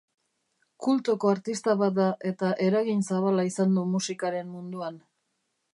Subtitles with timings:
[0.85, 5.01] Kultoko artista bat da eta eragin zabala izan du musikaren munduan.